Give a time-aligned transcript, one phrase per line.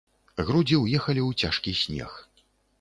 [0.47, 2.19] Грудзі ўехалі ў цяжкі снег.